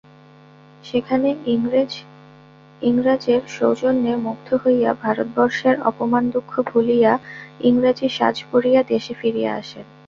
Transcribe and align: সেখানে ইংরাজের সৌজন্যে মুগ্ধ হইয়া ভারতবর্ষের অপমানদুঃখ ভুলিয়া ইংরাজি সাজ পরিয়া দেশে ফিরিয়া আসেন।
সেখানে 0.83 1.29
ইংরাজের 2.81 3.41
সৌজন্যে 3.57 4.13
মুগ্ধ 4.17 4.47
হইয়া 4.63 4.91
ভারতবর্ষের 5.03 5.75
অপমানদুঃখ 5.81 6.51
ভুলিয়া 6.69 7.13
ইংরাজি 7.61 8.07
সাজ 8.09 8.35
পরিয়া 8.51 8.81
দেশে 8.83 9.13
ফিরিয়া 9.13 9.51
আসেন। 9.55 9.85